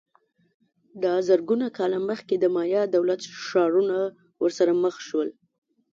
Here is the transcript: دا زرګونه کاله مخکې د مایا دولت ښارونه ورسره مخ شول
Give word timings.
دا 1.03 1.13
زرګونه 1.27 1.67
کاله 1.77 1.99
مخکې 2.09 2.35
د 2.39 2.45
مایا 2.55 2.81
دولت 2.95 3.21
ښارونه 3.45 3.97
ورسره 4.43 4.71
مخ 4.83 4.95
شول 5.07 5.29